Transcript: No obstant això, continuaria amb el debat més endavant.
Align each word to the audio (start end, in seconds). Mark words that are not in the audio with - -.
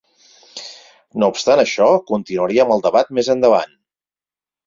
No 1.23 1.27
obstant 1.33 1.61
això, 1.63 1.89
continuaria 2.11 2.65
amb 2.65 2.75
el 2.77 2.83
debat 2.87 3.13
més 3.19 3.31
endavant. 3.35 3.79